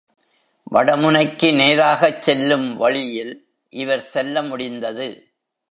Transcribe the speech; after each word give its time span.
வட 0.63 0.95
முனைக்கு 0.95 1.53
நேராகச் 1.53 2.21
செல்லும் 2.21 2.77
வழியில் 2.77 3.33
இவர் 3.73 4.05
செல்ல 4.13 4.41
முடிந்தது. 4.41 5.07